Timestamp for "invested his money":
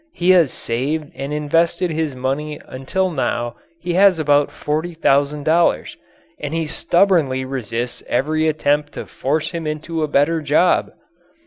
1.31-2.59